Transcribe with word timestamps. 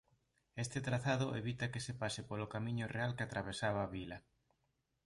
Este 0.55 0.81
trazado 0.87 1.27
evita 1.41 1.65
que 1.71 1.83
se 1.85 1.93
pase 2.01 2.21
polo 2.29 2.51
camiño 2.53 2.85
real 2.95 3.11
que 3.15 3.25
atravesaba 3.25 3.79
a 3.83 3.91
vila. 3.95 4.17